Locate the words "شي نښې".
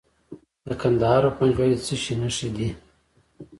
2.03-2.49